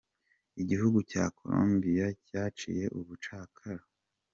[0.61, 3.83] Igihugu cya Colombiya cyaciye ubucakara.